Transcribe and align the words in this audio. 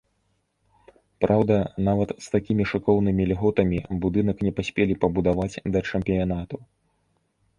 Праўда, 1.23 1.57
нават 1.87 2.09
з 2.27 2.31
такімі 2.35 2.63
шыкоўнымі 2.71 3.27
льготамі 3.33 3.77
будынак 4.05 4.37
не 4.47 4.51
паспелі 4.61 4.97
пабудаваць 5.05 5.59
да 5.75 5.79
чэмпіянату. 5.91 6.55